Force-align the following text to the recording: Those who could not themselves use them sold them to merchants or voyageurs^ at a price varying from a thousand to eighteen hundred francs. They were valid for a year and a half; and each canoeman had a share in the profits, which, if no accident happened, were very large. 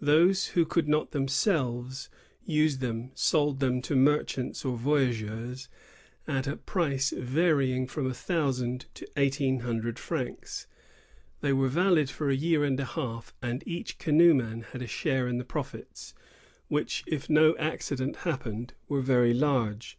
Those 0.00 0.46
who 0.56 0.64
could 0.64 0.88
not 0.88 1.10
themselves 1.10 2.08
use 2.46 2.78
them 2.78 3.10
sold 3.14 3.60
them 3.60 3.82
to 3.82 3.94
merchants 3.94 4.64
or 4.64 4.78
voyageurs^ 4.78 5.68
at 6.26 6.46
a 6.46 6.56
price 6.56 7.10
varying 7.10 7.86
from 7.86 8.06
a 8.06 8.14
thousand 8.14 8.86
to 8.94 9.06
eighteen 9.18 9.60
hundred 9.60 9.98
francs. 9.98 10.66
They 11.42 11.52
were 11.52 11.68
valid 11.68 12.08
for 12.08 12.30
a 12.30 12.34
year 12.34 12.64
and 12.64 12.80
a 12.80 12.86
half; 12.86 13.34
and 13.42 13.62
each 13.66 13.98
canoeman 13.98 14.62
had 14.62 14.80
a 14.80 14.86
share 14.86 15.28
in 15.28 15.36
the 15.36 15.44
profits, 15.44 16.14
which, 16.68 17.04
if 17.06 17.28
no 17.28 17.54
accident 17.58 18.16
happened, 18.24 18.72
were 18.88 19.02
very 19.02 19.34
large. 19.34 19.98